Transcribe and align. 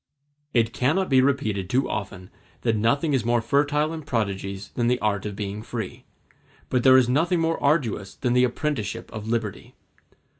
It 0.51 0.73
cannot 0.73 1.09
be 1.09 1.21
repeated 1.21 1.69
too 1.69 1.87
often 1.87 2.31
that 2.61 2.75
nothing 2.75 3.13
is 3.13 3.23
more 3.23 3.39
fertile 3.39 3.93
in 3.93 4.01
prodigies 4.01 4.69
than 4.69 4.87
the 4.87 4.97
art 4.97 5.27
of 5.27 5.35
being 5.35 5.61
free; 5.61 6.05
but 6.71 6.81
there 6.81 6.97
is 6.97 7.07
nothing 7.07 7.39
more 7.39 7.61
arduous 7.63 8.15
than 8.15 8.33
the 8.33 8.43
apprenticeship 8.43 9.13
of 9.13 9.27
liberty. 9.27 9.75